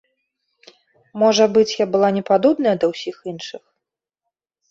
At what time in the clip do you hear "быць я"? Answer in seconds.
1.57-1.85